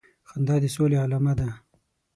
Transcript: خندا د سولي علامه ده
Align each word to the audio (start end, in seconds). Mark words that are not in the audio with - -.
خندا 0.29 0.55
د 0.63 0.65
سولي 0.75 0.97
علامه 1.03 1.33
ده 1.39 1.49